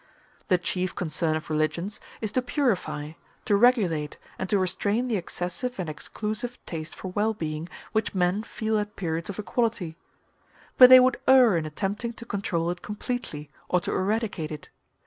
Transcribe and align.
The 0.47 0.57
chief 0.57 0.95
concern 0.95 1.35
of 1.35 1.47
religions 1.47 1.99
is 2.21 2.31
to 2.31 2.41
purify, 2.41 3.11
to 3.45 3.55
regulate, 3.55 4.17
and 4.39 4.49
to 4.49 4.57
restrain 4.57 5.07
the 5.07 5.15
excessive 5.15 5.77
and 5.79 5.87
exclusive 5.87 6.57
taste 6.65 6.95
for 6.95 7.09
well 7.11 7.35
being 7.35 7.69
which 7.91 8.15
men 8.15 8.41
feel 8.41 8.79
at 8.79 8.95
periods 8.95 9.29
of 9.29 9.37
equality; 9.37 9.97
but 10.75 10.89
they 10.89 10.99
would 10.99 11.19
err 11.27 11.55
in 11.55 11.67
attempting 11.67 12.13
to 12.13 12.25
control 12.25 12.71
it 12.71 12.81
completely 12.81 13.51
or 13.69 13.79
to 13.81 13.91
eradicate 13.91 14.51
it. 14.51 14.69